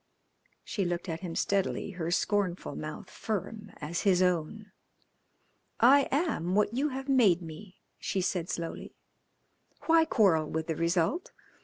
[0.63, 4.71] She looked at him steadily, her scornful mouth firm as his own.
[5.79, 8.95] "I am what you have made me," she said slowly.
[9.85, 11.31] "Why quarrel with the result?